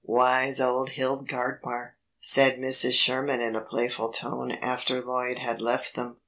[0.03, 2.93] "Wise old Hildgardmar," said Mrs.
[2.93, 6.17] Sherman in a playful tone after Lloyd had left them.